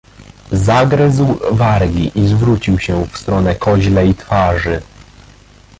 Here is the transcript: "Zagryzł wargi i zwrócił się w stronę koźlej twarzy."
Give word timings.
"Zagryzł 0.51 1.37
wargi 1.51 2.11
i 2.19 2.27
zwrócił 2.27 2.79
się 2.79 3.05
w 3.07 3.17
stronę 3.17 3.55
koźlej 3.55 4.15
twarzy." 4.15 4.81